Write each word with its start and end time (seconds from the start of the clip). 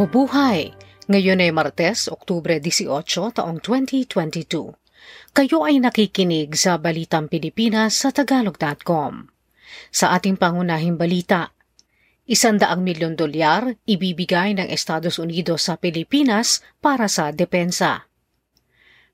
Bubuhay! 0.00 0.72
Ngayon 1.12 1.44
ay 1.44 1.52
Martes, 1.52 2.08
Oktubre 2.08 2.56
18, 2.56 3.36
taong 3.36 3.60
2022. 3.60 4.72
Kayo 5.36 5.58
ay 5.60 5.76
nakikinig 5.76 6.56
sa 6.56 6.80
Balitang 6.80 7.28
Pilipinas 7.28 8.00
sa 8.00 8.08
Tagalog.com. 8.08 9.28
Sa 9.92 10.16
ating 10.16 10.40
pangunahing 10.40 10.96
balita, 10.96 11.52
isandaang 12.24 12.80
milyon 12.80 13.12
dolyar 13.12 13.76
ibibigay 13.84 14.56
ng 14.56 14.72
Estados 14.72 15.20
Unidos 15.20 15.68
sa 15.68 15.76
Pilipinas 15.76 16.64
para 16.80 17.04
sa 17.04 17.28
depensa. 17.28 18.08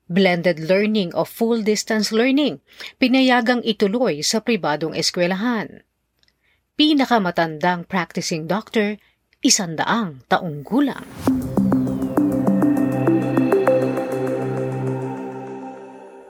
Blended 0.07 0.71
learning 0.71 1.11
o 1.11 1.27
full 1.27 1.67
distance 1.67 2.15
learning, 2.15 2.63
pinayagang 2.95 3.59
ituloy 3.67 4.23
sa 4.23 4.39
pribadong 4.39 4.95
eskwelahan. 4.95 5.83
Pinakamatandang 6.79 7.83
practicing 7.91 8.47
doctor 8.47 8.95
isandaang 9.47 10.27
taong 10.27 10.59
gulang. 10.67 11.07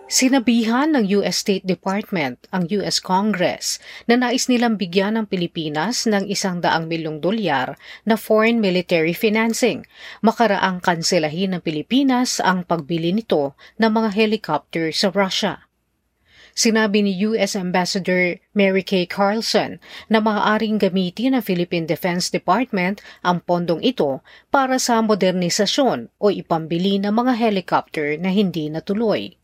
Sinabihan 0.07 0.95
ng 0.95 1.19
US 1.19 1.43
State 1.43 1.67
Department 1.67 2.47
ang 2.55 2.63
US 2.79 3.03
Congress 3.03 3.75
na 4.07 4.15
nais 4.15 4.47
nilang 4.47 4.79
bigyan 4.79 5.19
ng 5.19 5.27
Pilipinas 5.27 6.07
ng 6.07 6.31
isang 6.31 6.63
daang 6.63 6.87
milyong 6.87 7.19
dolyar 7.19 7.75
na 8.07 8.15
foreign 8.15 8.63
military 8.63 9.11
financing. 9.11 9.83
Makaraang 10.23 10.79
kanselahin 10.79 11.59
ng 11.59 11.61
Pilipinas 11.61 12.39
ang 12.39 12.63
pagbili 12.63 13.11
nito 13.11 13.59
ng 13.83 13.91
mga 13.91 14.09
helicopter 14.15 14.95
sa 14.95 15.11
Russia. 15.11 15.66
Sinabi 16.57 17.05
ni 17.05 17.13
U.S. 17.21 17.53
Ambassador 17.53 18.41
Mary 18.57 18.81
Kay 18.81 19.05
Carlson 19.05 19.77
na 20.09 20.17
maaaring 20.17 20.81
gamitin 20.81 21.37
ng 21.37 21.45
Philippine 21.45 21.85
Defense 21.85 22.33
Department 22.33 22.97
ang 23.21 23.45
pondong 23.45 23.77
ito 23.85 24.25
para 24.49 24.81
sa 24.81 24.97
modernisasyon 25.05 26.09
o 26.17 26.33
ipambili 26.33 26.97
ng 26.97 27.13
mga 27.13 27.37
helicopter 27.37 28.17
na 28.17 28.33
hindi 28.33 28.73
natuloy. 28.73 29.37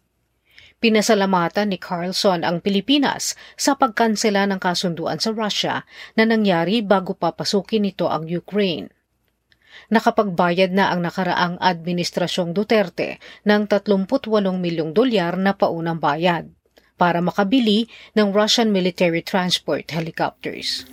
Pinasalamatan 0.82 1.70
ni 1.70 1.78
Carlson 1.78 2.42
ang 2.42 2.66
Pilipinas 2.66 3.38
sa 3.62 3.78
pagkansela 3.78 4.50
ng 4.50 4.58
kasunduan 4.58 5.22
sa 5.22 5.38
Russia 5.38 5.86
na 6.18 6.26
nangyari 6.26 6.82
bago 6.82 7.14
papasukin 7.14 7.86
nito 7.86 8.10
ang 8.10 8.26
Ukraine 8.26 8.90
nakapagbayad 9.90 10.70
na 10.70 10.94
ang 10.94 11.02
nakaraang 11.02 11.58
administrasyong 11.58 12.54
Duterte 12.54 13.18
ng 13.46 13.66
38 13.70 14.02
milyong 14.58 14.94
dolyar 14.94 15.34
na 15.38 15.54
paunang 15.58 15.98
bayad 15.98 16.50
para 16.96 17.20
makabili 17.20 17.90
ng 18.14 18.32
Russian 18.32 18.70
military 18.70 19.26
transport 19.26 19.90
helicopters. 19.92 20.86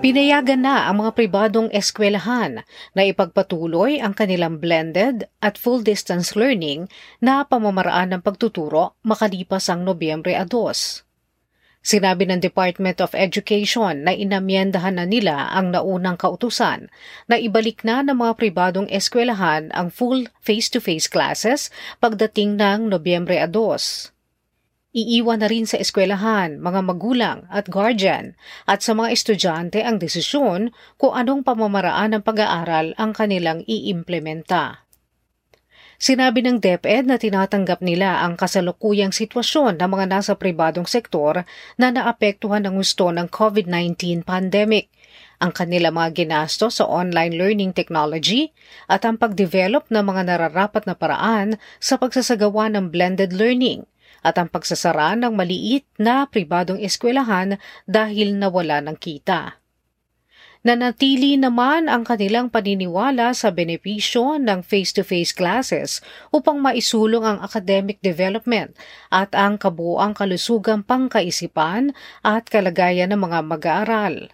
Pinayagan 0.00 0.64
na 0.64 0.88
ang 0.88 1.04
mga 1.04 1.12
pribadong 1.12 1.68
eskwelahan 1.76 2.64
na 2.96 3.02
ipagpatuloy 3.04 4.00
ang 4.00 4.16
kanilang 4.16 4.56
blended 4.56 5.28
at 5.44 5.60
full-distance 5.60 6.32
learning 6.32 6.88
na 7.20 7.44
pamamaraan 7.44 8.16
ng 8.16 8.24
pagtuturo 8.24 8.96
makalipas 9.04 9.68
ang 9.68 9.84
Nobyembre 9.84 10.32
2. 10.32 11.09
Sinabi 11.80 12.28
ng 12.28 12.44
Department 12.44 13.00
of 13.00 13.16
Education 13.16 14.04
na 14.04 14.12
inamyendahan 14.12 15.00
na 15.00 15.08
nila 15.08 15.48
ang 15.48 15.72
naunang 15.72 16.20
kautusan 16.20 16.92
na 17.24 17.40
ibalik 17.40 17.80
na 17.88 18.04
ng 18.04 18.20
mga 18.20 18.36
pribadong 18.36 18.84
eskwelahan 18.92 19.72
ang 19.72 19.88
full 19.88 20.28
face-to-face 20.44 21.08
classes 21.08 21.72
pagdating 21.96 22.60
ng 22.60 22.92
Nobyembre 22.92 23.40
2. 23.48 24.12
Iiwan 24.90 25.40
na 25.40 25.48
rin 25.48 25.64
sa 25.64 25.80
eskwelahan, 25.80 26.60
mga 26.60 26.80
magulang 26.84 27.38
at 27.48 27.72
guardian 27.72 28.36
at 28.68 28.84
sa 28.84 28.92
mga 28.92 29.16
estudyante 29.16 29.80
ang 29.80 29.96
desisyon 29.96 30.76
kung 31.00 31.16
anong 31.16 31.48
pamamaraan 31.48 32.12
ng 32.12 32.22
pag-aaral 32.26 32.92
ang 33.00 33.16
kanilang 33.16 33.64
iimplementa. 33.64 34.84
Sinabi 36.00 36.40
ng 36.40 36.64
DepEd 36.64 37.04
na 37.04 37.20
tinatanggap 37.20 37.84
nila 37.84 38.24
ang 38.24 38.32
kasalukuyang 38.32 39.12
sitwasyon 39.12 39.76
ng 39.76 39.84
mga 39.84 40.06
nasa 40.08 40.32
pribadong 40.32 40.88
sektor 40.88 41.44
na 41.76 41.92
naapektuhan 41.92 42.64
ng 42.64 42.80
gusto 42.80 43.12
ng 43.12 43.28
COVID-19 43.28 44.24
pandemic, 44.24 44.88
ang 45.44 45.52
kanila 45.52 45.92
mga 45.92 46.24
ginasto 46.24 46.72
sa 46.72 46.88
online 46.88 47.36
learning 47.36 47.76
technology 47.76 48.48
at 48.88 49.04
ang 49.04 49.20
pagdevelop 49.20 49.92
ng 49.92 50.00
mga 50.00 50.22
nararapat 50.24 50.88
na 50.88 50.96
paraan 50.96 51.60
sa 51.76 52.00
pagsasagawa 52.00 52.72
ng 52.72 52.88
blended 52.88 53.36
learning 53.36 53.84
at 54.24 54.40
ang 54.40 54.48
pagsasara 54.48 55.20
ng 55.20 55.36
maliit 55.36 55.84
na 56.00 56.24
pribadong 56.24 56.80
eskwelahan 56.80 57.60
dahil 57.84 58.40
nawala 58.40 58.80
ng 58.80 58.96
kita. 58.96 59.59
Nanatili 60.60 61.40
naman 61.40 61.88
ang 61.88 62.04
kanilang 62.04 62.52
paniniwala 62.52 63.32
sa 63.32 63.48
benepisyo 63.48 64.36
ng 64.36 64.60
face-to-face 64.60 65.32
classes 65.32 66.04
upang 66.36 66.60
maisulong 66.60 67.24
ang 67.24 67.40
academic 67.40 67.96
development 68.04 68.76
at 69.08 69.32
ang 69.32 69.56
kabuang 69.56 70.12
kalusugang 70.12 70.84
pangkaisipan 70.84 71.96
at 72.20 72.44
kalagayan 72.52 73.08
ng 73.08 73.24
mga 73.24 73.40
mag-aaral. 73.40 74.28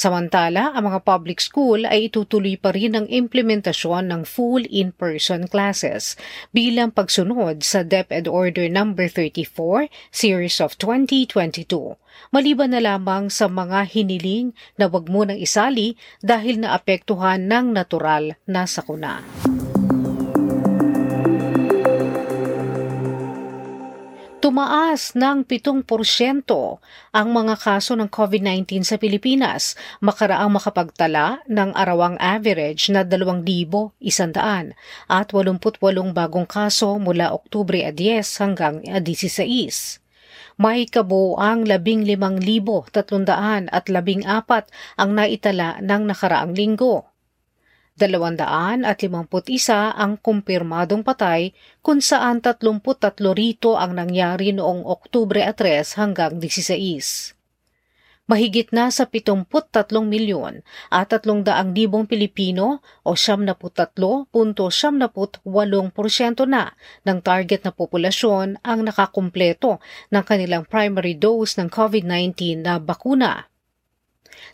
Samantala, 0.00 0.72
ang 0.72 0.88
mga 0.88 1.04
public 1.04 1.44
school 1.44 1.84
ay 1.84 2.08
itutuloy 2.08 2.56
pa 2.56 2.72
rin 2.72 2.96
ang 2.96 3.04
implementasyon 3.04 4.08
ng 4.08 4.22
full 4.24 4.64
in-person 4.64 5.44
classes 5.44 6.16
bilang 6.56 6.88
pagsunod 6.88 7.60
sa 7.60 7.84
DepEd 7.84 8.24
Order 8.24 8.64
No. 8.72 8.96
34, 8.96 9.92
Series 10.08 10.56
of 10.64 10.80
2022, 10.80 12.00
maliban 12.32 12.72
na 12.72 12.80
lamang 12.80 13.28
sa 13.28 13.44
mga 13.44 13.84
hiniling 13.92 14.56
na 14.80 14.88
wag 14.88 15.04
munang 15.12 15.36
isali 15.36 16.00
dahil 16.24 16.64
naapektuhan 16.64 17.44
ng 17.44 17.76
natural 17.76 18.40
na 18.48 18.64
sakuna. 18.64 19.20
Tumaas 24.40 25.12
ng 25.12 25.44
7% 25.44 25.84
ang 27.12 27.28
mga 27.28 27.60
kaso 27.60 27.92
ng 27.92 28.08
COVID-19 28.08 28.88
sa 28.88 28.96
Pilipinas, 28.96 29.76
makaraang 30.00 30.56
makapagtala 30.56 31.44
ng 31.44 31.76
arawang 31.76 32.16
average 32.16 32.88
na 32.88 33.04
2,100 33.04 34.00
at 35.12 35.28
88 35.28 36.16
bagong 36.16 36.48
kaso 36.48 36.96
mula 36.96 37.36
Oktubre 37.36 37.84
10 37.84 38.24
hanggang 38.40 38.80
16 38.80 40.00
may 40.60 40.84
kabuoang 40.88 41.68
15,314 41.68 43.68
ang 44.96 45.10
naitala 45.16 45.80
ng 45.84 46.02
nakaraang 46.08 46.52
linggo. 46.52 47.09
251 48.00 48.88
ang 49.92 50.16
kumpirmadong 50.16 51.04
patay 51.04 51.52
kung 51.84 52.00
saan 52.00 52.40
33 52.40 53.20
rito 53.36 53.76
ang 53.76 53.92
nangyari 53.92 54.56
noong 54.56 54.88
Oktubre 54.88 55.44
3 55.44 56.00
hanggang 56.00 56.40
16. 56.40 57.36
Mahigit 58.30 58.70
na 58.70 58.94
sa 58.94 59.10
73 59.10 59.42
milyon 60.06 60.62
at 60.86 61.10
300 61.10 61.74
libong 61.74 62.06
Pilipino 62.06 62.78
o 63.02 63.18
73.78% 63.18 64.30
na 66.46 66.70
ng 67.02 67.18
target 67.26 67.66
na 67.66 67.74
populasyon 67.74 68.62
ang 68.62 68.86
nakakumpleto 68.86 69.82
ng 70.14 70.22
kanilang 70.22 70.62
primary 70.62 71.18
dose 71.18 71.58
ng 71.58 71.66
COVID-19 71.66 72.62
na 72.62 72.78
bakuna. 72.78 73.49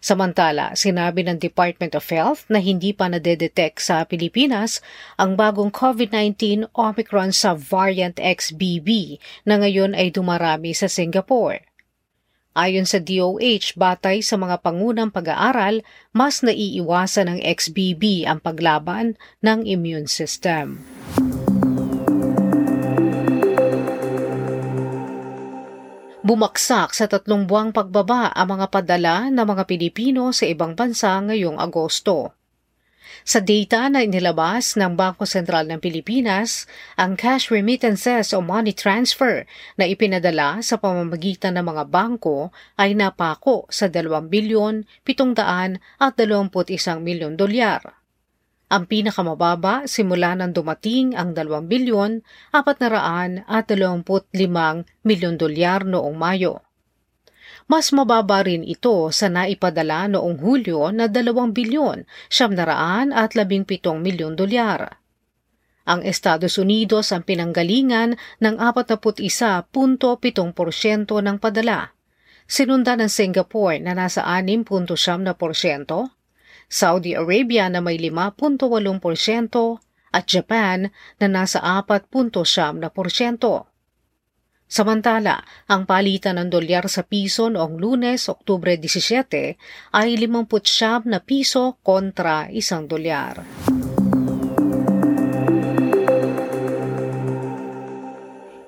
Samantala, 0.00 0.76
sinabi 0.76 1.24
ng 1.24 1.40
Department 1.40 1.96
of 1.96 2.06
Health 2.08 2.44
na 2.46 2.60
hindi 2.60 2.92
pa 2.92 3.08
nadedetect 3.08 3.80
sa 3.80 4.04
Pilipinas 4.04 4.84
ang 5.16 5.34
bagong 5.34 5.72
COVID-19 5.72 6.70
Omicron 6.74 7.32
subvariant 7.32 8.16
XBB 8.18 9.18
na 9.48 9.60
ngayon 9.60 9.96
ay 9.96 10.12
dumarami 10.12 10.76
sa 10.76 10.86
Singapore. 10.90 11.64
Ayon 12.56 12.88
sa 12.88 12.96
DOH, 12.96 13.76
batay 13.76 14.24
sa 14.24 14.40
mga 14.40 14.64
pangunang 14.64 15.12
pag-aaral, 15.12 15.84
mas 16.16 16.40
naiiwasan 16.40 17.28
ng 17.28 17.38
XBB 17.44 18.24
ang 18.24 18.40
paglaban 18.40 19.20
ng 19.44 19.68
immune 19.68 20.08
system. 20.08 20.80
Bumaksak 26.26 26.90
sa 26.90 27.06
tatlong 27.06 27.46
buwang 27.46 27.70
pagbaba 27.70 28.34
ang 28.34 28.58
mga 28.58 28.66
padala 28.74 29.30
ng 29.30 29.46
mga 29.46 29.62
Pilipino 29.62 30.34
sa 30.34 30.42
ibang 30.50 30.74
bansa 30.74 31.22
ngayong 31.22 31.54
Agosto. 31.54 32.34
Sa 33.22 33.38
data 33.38 33.86
na 33.86 34.02
inilabas 34.02 34.74
ng 34.74 34.98
Bangko 34.98 35.22
Sentral 35.22 35.70
ng 35.70 35.78
Pilipinas, 35.78 36.66
ang 36.98 37.14
cash 37.14 37.54
remittances 37.54 38.34
o 38.34 38.42
money 38.42 38.74
transfer 38.74 39.46
na 39.78 39.86
ipinadala 39.86 40.58
sa 40.66 40.82
pamamagitan 40.82 41.62
ng 41.62 41.62
mga 41.62 41.94
bangko 41.94 42.50
ay 42.74 42.98
napako 42.98 43.70
sa 43.70 43.86
2 43.86 44.10
bilyon 44.26 44.82
721 45.06 45.78
milyon 47.06 47.38
dolyar 47.38 47.94
ang 48.66 48.90
pinakamababa 48.90 49.86
simula 49.86 50.34
nang 50.34 50.50
dumating 50.50 51.14
ang 51.14 51.38
2 51.38 51.70
bilyon 51.70 52.26
425 52.50 53.46
milyon 55.06 55.34
dolyar 55.38 55.86
noong 55.86 56.16
Mayo. 56.18 56.66
Mas 57.70 57.94
mababa 57.94 58.42
rin 58.46 58.62
ito 58.66 59.10
sa 59.10 59.26
naipadala 59.30 60.06
noong 60.10 60.38
Hulyo 60.38 60.90
na 60.94 61.06
2 61.10 61.26
bilyon, 61.50 62.06
siyam 62.30 62.54
at 62.58 63.30
17 63.34 63.66
milyon 64.02 64.34
dolyar. 64.38 64.98
Ang 65.86 66.02
Estados 66.02 66.58
Unidos 66.58 67.14
ang 67.14 67.22
pinanggalingan 67.22 68.18
ng 68.42 68.54
41.7% 68.58 69.70
ng 71.06 71.36
padala. 71.38 71.94
Sinundan 72.46 73.02
ng 73.02 73.10
Singapore 73.10 73.78
na 73.78 73.94
nasa 73.94 74.26
6.7%, 74.26 74.98
Saudi 76.66 77.14
Arabia 77.14 77.70
na 77.70 77.78
may 77.78 77.98
5.8% 77.98 78.58
at 80.12 80.24
Japan 80.26 80.90
na 81.22 81.26
nasa 81.30 81.62
4.7%. 81.62 83.66
Samantala, 84.66 85.46
ang 85.70 85.86
palitan 85.86 86.42
ng 86.42 86.50
dolyar 86.50 86.90
sa 86.90 87.06
piso 87.06 87.46
noong 87.46 87.78
lunes, 87.78 88.26
Oktubre 88.26 88.74
17 88.74 89.94
ay 89.94 90.08
50 90.18 91.06
na 91.06 91.22
piso 91.22 91.78
kontra 91.86 92.50
isang 92.50 92.90
dolyar. 92.90 93.46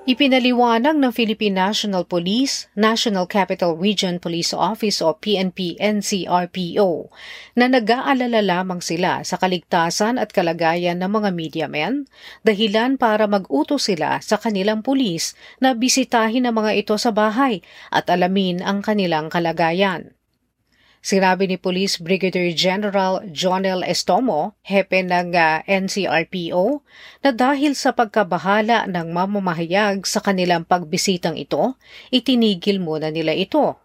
Ipinaliwanag 0.08 0.96
ng 0.96 1.12
Philippine 1.12 1.68
National 1.68 2.00
Police, 2.00 2.64
National 2.72 3.28
Capital 3.28 3.76
Region 3.76 4.16
Police 4.16 4.56
Office 4.56 5.04
o 5.04 5.12
PNP-NCRPO 5.12 7.12
na 7.52 7.68
nag-aalala 7.68 8.40
lamang 8.40 8.80
sila 8.80 9.20
sa 9.20 9.36
kaligtasan 9.36 10.16
at 10.16 10.32
kalagayan 10.32 11.04
ng 11.04 11.12
mga 11.12 11.30
media 11.36 11.66
men, 11.68 12.08
dahilan 12.40 12.96
para 12.96 13.28
mag-utos 13.28 13.92
sila 13.92 14.16
sa 14.24 14.40
kanilang 14.40 14.80
pulis 14.80 15.36
na 15.60 15.76
bisitahin 15.76 16.48
ang 16.48 16.56
mga 16.56 16.88
ito 16.88 16.96
sa 16.96 17.12
bahay 17.12 17.60
at 17.92 18.08
alamin 18.08 18.64
ang 18.64 18.80
kanilang 18.80 19.28
kalagayan. 19.28 20.16
Sinabi 21.08 21.48
ni 21.48 21.56
Police 21.56 21.96
Brigadier 22.04 22.52
General 22.52 23.24
Jonel 23.32 23.80
Estomo, 23.80 24.60
hepe 24.60 25.00
ng 25.00 25.32
uh, 25.32 25.40
ah, 25.40 25.58
NCRPO, 25.64 26.84
na 27.24 27.32
dahil 27.32 27.72
sa 27.72 27.96
pagkabahala 27.96 28.84
ng 28.84 29.08
mamamahayag 29.16 30.04
sa 30.04 30.20
kanilang 30.20 30.68
pagbisitang 30.68 31.40
ito, 31.40 31.80
itinigil 32.12 32.76
muna 32.84 33.08
nila 33.08 33.32
ito. 33.32 33.80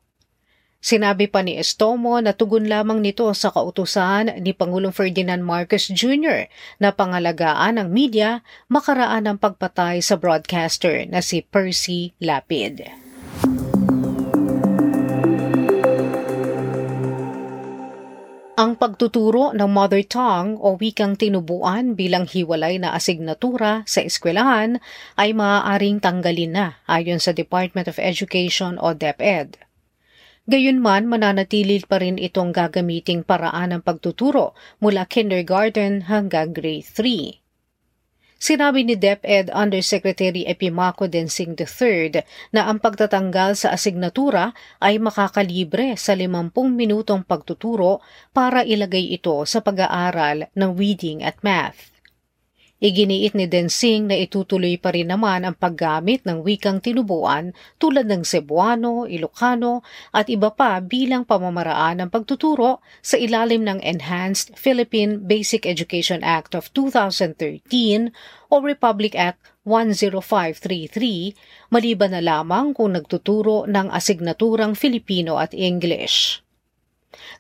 Sinabi 0.84 1.32
pa 1.32 1.48
ni 1.48 1.56
Estomo 1.56 2.20
na 2.20 2.36
tugon 2.36 2.68
lamang 2.68 3.00
nito 3.00 3.32
sa 3.32 3.56
kautusan 3.56 4.44
ni 4.44 4.52
Pangulong 4.52 4.92
Ferdinand 4.92 5.40
Marcos 5.40 5.88
Jr. 5.88 6.52
na 6.84 6.92
pangalagaan 6.92 7.80
ng 7.80 7.88
media 7.88 8.44
makaraan 8.68 9.32
ng 9.32 9.38
pagpatay 9.40 10.04
sa 10.04 10.20
broadcaster 10.20 11.08
na 11.08 11.24
si 11.24 11.40
Percy 11.40 12.12
Lapid. 12.20 13.03
Ang 18.64 18.80
pagtuturo 18.80 19.52
ng 19.52 19.68
mother 19.68 20.08
tongue 20.08 20.56
o 20.56 20.80
wikang 20.80 21.20
tinubuan 21.20 22.00
bilang 22.00 22.24
hiwalay 22.24 22.80
na 22.80 22.96
asignatura 22.96 23.84
sa 23.84 24.00
eskwelahan 24.00 24.80
ay 25.20 25.36
maaaring 25.36 26.00
tanggalin 26.00 26.56
na 26.56 26.80
ayon 26.88 27.20
sa 27.20 27.36
Department 27.36 27.92
of 27.92 28.00
Education 28.00 28.80
o 28.80 28.96
DepEd. 28.96 29.60
Gayunman, 30.48 31.12
mananatili 31.12 31.84
pa 31.84 32.00
rin 32.00 32.16
itong 32.16 32.56
gagamiting 32.56 33.28
paraan 33.28 33.76
ng 33.76 33.82
pagtuturo 33.84 34.56
mula 34.80 35.12
kindergarten 35.12 36.08
hanggang 36.08 36.56
grade 36.56 36.88
3. 36.88 37.43
Sinabi 38.44 38.84
ni 38.84 39.00
DepEd 39.00 39.56
Undersecretary 39.56 40.44
Epimaco 40.44 41.08
Densing 41.08 41.56
III 41.56 42.28
na 42.52 42.68
ang 42.68 42.76
pagtatanggal 42.76 43.56
sa 43.56 43.72
asignatura 43.72 44.52
ay 44.84 45.00
makakalibre 45.00 45.96
sa 45.96 46.12
50 46.12 46.52
minutong 46.76 47.24
pagtuturo 47.24 48.04
para 48.36 48.68
ilagay 48.68 49.16
ito 49.16 49.48
sa 49.48 49.64
pag-aaral 49.64 50.52
ng 50.60 50.72
reading 50.76 51.24
at 51.24 51.40
math. 51.40 51.93
Iginiit 52.84 53.32
ni 53.32 53.48
Densing 53.48 54.12
na 54.12 54.20
itutuloy 54.20 54.76
pa 54.76 54.92
rin 54.92 55.08
naman 55.08 55.48
ang 55.48 55.56
paggamit 55.56 56.28
ng 56.28 56.44
wikang 56.44 56.84
tinubuan 56.84 57.56
tulad 57.80 58.12
ng 58.12 58.28
Cebuano, 58.28 59.08
Ilocano 59.08 59.88
at 60.12 60.28
iba 60.28 60.52
pa 60.52 60.84
bilang 60.84 61.24
pamamaraan 61.24 62.04
ng 62.04 62.10
pagtuturo 62.12 62.84
sa 63.00 63.16
ilalim 63.16 63.64
ng 63.64 63.80
Enhanced 63.80 64.60
Philippine 64.60 65.24
Basic 65.24 65.64
Education 65.64 66.28
Act 66.28 66.60
of 66.60 66.76
2013 66.76 68.12
o 68.52 68.56
Republic 68.60 69.16
Act 69.16 69.40
10533 69.64 71.72
maliban 71.72 72.12
na 72.12 72.20
lamang 72.20 72.76
kung 72.76 73.00
nagtuturo 73.00 73.64
ng 73.64 73.96
asignaturang 73.96 74.76
Filipino 74.76 75.40
at 75.40 75.56
English. 75.56 76.43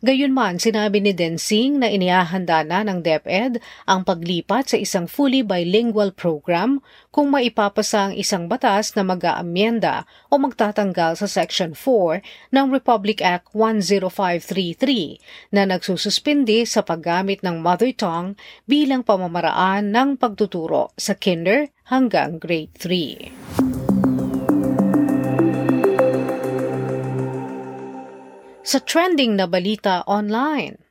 Gayunman, 0.02 0.58
sinabi 0.58 1.00
ni 1.00 1.14
Densing 1.14 1.80
na 1.80 1.88
inihahanda 1.92 2.66
na 2.66 2.81
ng 2.81 3.04
DepEd 3.04 3.62
ang 3.86 4.08
paglipat 4.08 4.74
sa 4.74 4.78
isang 4.78 5.06
fully 5.06 5.46
bilingual 5.46 6.12
program 6.12 6.81
kung 7.14 7.30
maipapasa 7.30 8.10
ang 8.10 8.14
isang 8.18 8.50
batas 8.50 8.98
na 8.98 9.06
mag-aamyenda 9.06 10.10
o 10.34 10.42
magtatanggal 10.42 11.20
sa 11.20 11.28
Section 11.30 11.78
4 11.78 12.56
ng 12.56 12.68
Republic 12.74 13.22
Act 13.22 13.54
10533 13.54 15.54
na 15.54 15.70
nagsususpindi 15.70 16.66
sa 16.66 16.81
paggamit 16.81 17.46
ng 17.46 17.62
mother 17.62 17.94
tongue 17.94 18.34
bilang 18.66 19.06
pamamaraan 19.06 19.94
ng 19.94 20.18
pagtuturo 20.18 20.90
sa 20.98 21.14
kinder 21.14 21.69
hanggang 21.88 22.42
grade 22.42 22.74
3. 22.80 23.82
Sa 28.74 28.81
trending 28.81 29.38
na 29.38 29.46
balita 29.46 30.02
online. 30.10 30.81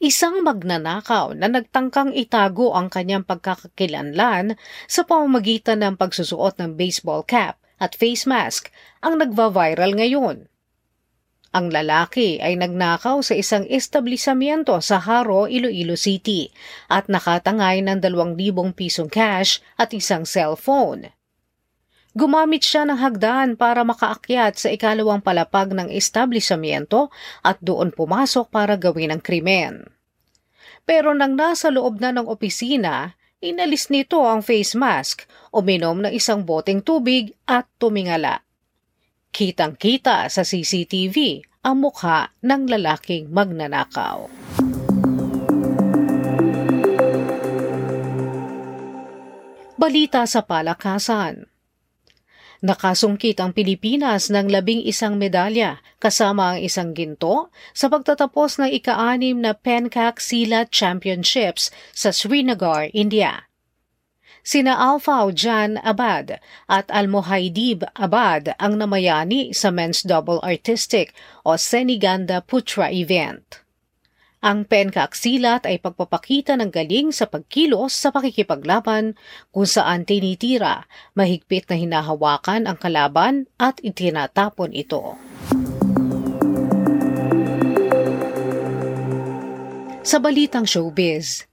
Isang 0.00 0.40
magnanakaw 0.40 1.36
na 1.36 1.52
nagtangkang 1.52 2.16
itago 2.16 2.72
ang 2.72 2.88
kanyang 2.88 3.20
pagkakakilanlan 3.28 4.56
sa 4.88 5.04
pamamagitan 5.04 5.84
ng 5.84 6.00
pagsusuot 6.00 6.56
ng 6.56 6.80
baseball 6.80 7.20
cap 7.20 7.60
at 7.76 7.92
face 7.92 8.24
mask 8.24 8.72
ang 9.04 9.20
nagva-viral 9.20 9.92
ngayon. 9.92 10.48
Ang 11.52 11.66
lalaki 11.68 12.40
ay 12.40 12.56
nagnakaw 12.56 13.20
sa 13.20 13.36
isang 13.36 13.68
establishmento 13.68 14.72
sa 14.80 15.04
Haro, 15.04 15.52
Iloilo 15.52 16.00
City 16.00 16.48
at 16.88 17.12
nakatangay 17.12 17.84
ng 17.84 18.00
2,000 18.00 18.72
pisong 18.72 19.12
cash 19.12 19.60
at 19.76 19.92
isang 19.92 20.24
cellphone. 20.24 21.12
Gumamit 22.10 22.66
siya 22.66 22.82
ng 22.90 22.98
hagdan 22.98 23.54
para 23.54 23.86
makaakyat 23.86 24.58
sa 24.58 24.68
ikalawang 24.74 25.22
palapag 25.22 25.70
ng 25.70 25.94
establishmento 25.94 27.06
at 27.46 27.62
doon 27.62 27.94
pumasok 27.94 28.50
para 28.50 28.74
gawin 28.74 29.14
ang 29.14 29.22
krimen. 29.22 29.86
Pero 30.82 31.14
nang 31.14 31.38
nasa 31.38 31.70
loob 31.70 32.02
na 32.02 32.10
ng 32.10 32.26
opisina, 32.26 33.14
inalis 33.38 33.94
nito 33.94 34.26
ang 34.26 34.42
face 34.42 34.74
mask, 34.74 35.22
uminom 35.54 36.02
ng 36.02 36.10
isang 36.10 36.42
boteng 36.42 36.82
tubig 36.82 37.30
at 37.46 37.70
tumingala. 37.78 38.42
Kitang-kita 39.30 40.26
sa 40.26 40.42
CCTV 40.42 41.46
ang 41.62 41.78
mukha 41.78 42.34
ng 42.42 42.66
lalaking 42.66 43.30
magnanakaw. 43.30 44.26
Balita 49.78 50.26
sa 50.26 50.42
palakasan. 50.42 51.49
Nakasungkit 52.60 53.40
ang 53.40 53.56
Pilipinas 53.56 54.28
ng 54.28 54.52
labing 54.52 54.84
isang 54.84 55.16
medalya 55.16 55.80
kasama 55.96 56.52
ang 56.52 56.58
isang 56.60 56.92
ginto 56.92 57.48
sa 57.72 57.88
pagtatapos 57.88 58.60
ng 58.60 58.68
ika-anim 58.76 59.40
na 59.40 59.56
Pencak 59.56 60.20
Silat 60.20 60.68
Championships 60.68 61.72
sa 61.96 62.12
Srinagar, 62.12 62.92
India. 62.92 63.48
Sina 64.44 64.76
Alpha 64.76 65.24
Jan 65.32 65.80
Abad 65.80 66.36
at 66.68 66.86
Almohaidib 66.92 67.84
Abad 67.96 68.52
ang 68.60 68.76
namayani 68.76 69.56
sa 69.56 69.72
men's 69.72 70.04
double 70.04 70.40
artistic 70.44 71.16
o 71.48 71.56
Seniganda 71.56 72.44
Putra 72.44 72.92
event. 72.92 73.64
Ang 74.40 74.64
penkaksilat 74.64 75.68
ay 75.68 75.84
pagpapakita 75.84 76.56
ng 76.56 76.72
galing 76.72 77.12
sa 77.12 77.28
pagkilos 77.28 77.92
sa 77.92 78.08
pakikipaglaban 78.08 79.12
kung 79.52 79.68
saan 79.68 80.08
tinitira, 80.08 80.88
mahigpit 81.12 81.68
na 81.68 81.76
hinahawakan 81.76 82.64
ang 82.64 82.80
kalaban 82.80 83.52
at 83.60 83.76
itinatapon 83.84 84.72
ito. 84.72 85.20
Sa 90.00 90.16
balitang 90.16 90.64
showbiz, 90.64 91.44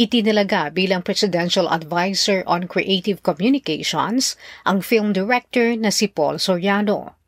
Itinalaga 0.00 0.72
bilang 0.72 1.04
Presidential 1.04 1.68
Advisor 1.68 2.46
on 2.48 2.70
Creative 2.70 3.20
Communications 3.20 4.38
ang 4.64 4.80
film 4.80 5.12
director 5.12 5.76
na 5.76 5.92
si 5.92 6.08
Paul 6.08 6.40
Soriano. 6.40 7.19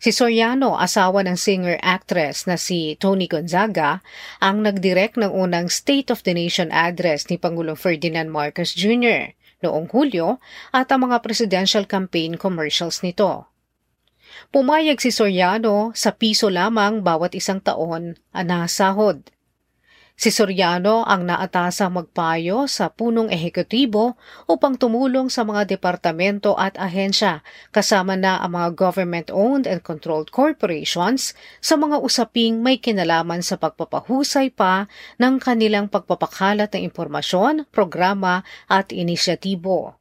Si 0.00 0.16
Soriano, 0.16 0.80
asawa 0.80 1.20
ng 1.28 1.36
singer-actress 1.36 2.48
na 2.48 2.56
si 2.56 2.96
Tony 2.96 3.28
Gonzaga, 3.28 4.00
ang 4.40 4.64
nagdirect 4.64 5.20
ng 5.20 5.28
unang 5.28 5.68
State 5.68 6.08
of 6.08 6.24
the 6.24 6.32
Nation 6.32 6.72
address 6.72 7.28
ni 7.28 7.36
Pangulong 7.36 7.76
Ferdinand 7.76 8.32
Marcos 8.32 8.72
Jr. 8.72 9.36
noong 9.60 9.92
Hulyo 9.92 10.40
at 10.72 10.88
ang 10.88 11.04
mga 11.04 11.20
presidential 11.20 11.84
campaign 11.84 12.40
commercials 12.40 13.04
nito. 13.04 13.44
Pumayag 14.48 15.04
si 15.04 15.12
Soriano 15.12 15.92
sa 15.92 16.16
piso 16.16 16.48
lamang 16.48 17.04
bawat 17.04 17.36
isang 17.36 17.60
taon 17.60 18.16
ang 18.32 18.46
nasahod. 18.48 19.20
Si 20.20 20.28
Soriano 20.28 21.00
ang 21.08 21.24
naatasang 21.24 21.96
magpayo 21.96 22.68
sa 22.68 22.92
punong 22.92 23.32
ehekutibo 23.32 24.20
upang 24.44 24.76
tumulong 24.76 25.32
sa 25.32 25.48
mga 25.48 25.64
departamento 25.64 26.52
at 26.60 26.76
ahensya 26.76 27.40
kasama 27.72 28.20
na 28.20 28.36
ang 28.36 28.52
mga 28.52 28.76
government-owned 28.76 29.64
and 29.64 29.80
controlled 29.80 30.28
corporations 30.28 31.32
sa 31.64 31.80
mga 31.80 32.04
usaping 32.04 32.60
may 32.60 32.76
kinalaman 32.76 33.40
sa 33.40 33.56
pagpapahusay 33.56 34.52
pa 34.52 34.92
ng 35.16 35.40
kanilang 35.40 35.88
pagpapakalat 35.88 36.68
ng 36.68 36.92
impormasyon, 36.92 37.64
programa 37.72 38.44
at 38.68 38.92
inisyatibo. 38.92 39.99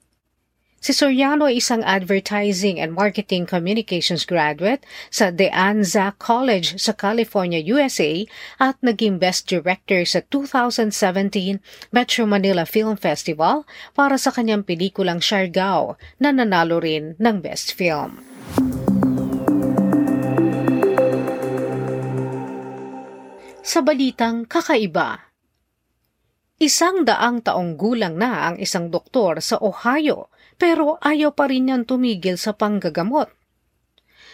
Si 0.80 0.96
Soriano 0.96 1.44
ay 1.44 1.60
isang 1.60 1.84
advertising 1.84 2.80
and 2.80 2.96
marketing 2.96 3.44
communications 3.44 4.24
graduate 4.24 4.80
sa 5.12 5.28
De 5.28 5.52
Anza 5.52 6.16
College 6.16 6.80
sa 6.80 6.96
California, 6.96 7.60
USA 7.60 8.24
at 8.64 8.80
naging 8.80 9.20
best 9.20 9.44
director 9.44 10.08
sa 10.08 10.24
2017 10.32 11.60
Metro 11.92 12.24
Manila 12.24 12.64
Film 12.64 12.96
Festival 12.96 13.68
para 13.92 14.16
sa 14.16 14.32
kanyang 14.32 14.64
pelikulang 14.64 15.20
Siargao 15.20 16.00
na 16.16 16.32
nanalo 16.32 16.80
rin 16.80 17.20
ng 17.20 17.38
best 17.44 17.76
film. 17.76 18.24
Sa 23.68 23.84
balitang 23.84 24.48
kakaiba, 24.48 25.30
Isang 26.60 27.08
daang 27.08 27.40
taong 27.40 27.80
gulang 27.80 28.20
na 28.20 28.52
ang 28.52 28.60
isang 28.60 28.92
doktor 28.92 29.40
sa 29.40 29.56
Ohio 29.64 30.28
pero 30.60 31.00
ayaw 31.00 31.32
pa 31.32 31.48
rin 31.48 31.72
niyang 31.72 31.88
tumigil 31.88 32.36
sa 32.36 32.52
panggagamot. 32.52 33.32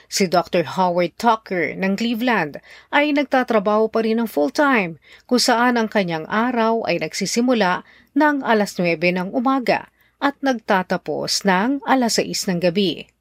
Si 0.06 0.30
Dr. 0.30 0.78
Howard 0.78 1.18
Tucker 1.18 1.74
ng 1.78 1.98
Cleveland 1.98 2.62
ay 2.94 3.14
nagtatrabaho 3.14 3.90
pa 3.90 4.06
rin 4.06 4.22
ng 4.22 4.30
full-time 4.30 5.02
kung 5.26 5.42
saan 5.42 5.78
ang 5.78 5.90
kanyang 5.90 6.30
araw 6.30 6.86
ay 6.86 7.02
nagsisimula 7.02 7.86
ng 8.14 8.46
alas 8.46 8.78
9 8.78 9.02
ng 9.02 9.30
umaga 9.34 9.90
at 10.22 10.38
nagtatapos 10.42 11.46
ng 11.46 11.82
alas 11.86 12.22
6 12.22 12.50
ng 12.54 12.60
gabi. 12.62 13.15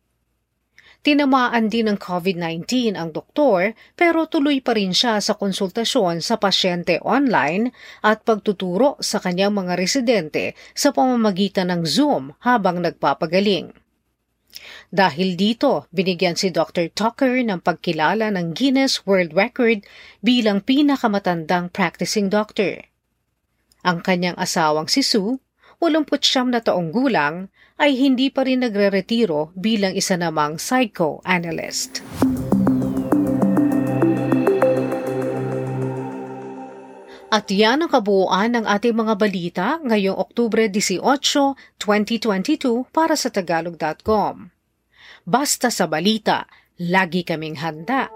Tinamaan 1.04 1.68
din 1.68 1.92
ng 1.92 2.00
COVID-19 2.00 2.96
ang 2.96 3.12
doktor 3.12 3.76
pero 3.92 4.24
tuloy 4.24 4.64
pa 4.64 4.72
rin 4.72 4.96
siya 4.96 5.20
sa 5.20 5.36
konsultasyon 5.36 6.24
sa 6.24 6.40
pasyente 6.40 6.96
online 7.04 7.76
at 8.00 8.24
pagtuturo 8.24 8.96
sa 9.04 9.20
kanyang 9.20 9.52
mga 9.52 9.76
residente 9.76 10.56
sa 10.72 10.96
pamamagitan 10.96 11.68
ng 11.68 11.84
Zoom 11.84 12.32
habang 12.40 12.80
nagpapagaling. 12.80 13.76
Dahil 14.88 15.36
dito, 15.36 15.84
binigyan 15.92 16.40
si 16.40 16.48
Dr. 16.48 16.88
Tucker 16.88 17.36
ng 17.36 17.60
pagkilala 17.60 18.32
ng 18.32 18.56
Guinness 18.56 19.04
World 19.04 19.36
Record 19.36 19.84
bilang 20.24 20.64
pinakamatandang 20.64 21.68
practicing 21.68 22.32
doctor. 22.32 22.80
Ang 23.84 24.00
kanyang 24.00 24.40
asawang 24.40 24.88
si 24.88 25.04
Sue 25.04 25.36
89 25.84 26.48
na 26.48 26.64
taong 26.64 26.88
gulang 26.88 27.52
ay 27.78 27.98
hindi 27.98 28.30
pa 28.30 28.46
rin 28.46 28.62
nagre-retiro 28.62 29.50
bilang 29.58 29.94
isa 29.98 30.14
namang 30.14 30.62
psychoanalyst. 30.62 32.02
At 37.34 37.50
yan 37.50 37.82
ang 37.82 37.90
kabuuan 37.90 38.54
ng 38.54 38.62
ating 38.62 38.94
mga 38.94 39.14
balita 39.18 39.66
ngayong 39.82 40.14
Oktubre 40.14 40.70
18, 40.70 41.02
2022 41.82 42.86
para 42.94 43.18
sa 43.18 43.26
Tagalog.com. 43.26 44.54
Basta 45.26 45.66
sa 45.66 45.90
balita, 45.90 46.46
lagi 46.78 47.26
kaming 47.26 47.58
handa. 47.58 48.06